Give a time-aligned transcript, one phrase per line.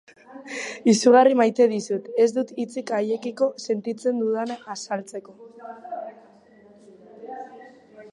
[0.91, 5.37] Izugarri maite ditut, ez dut hitzik haiekiko sentitzen dudana azaltzeko.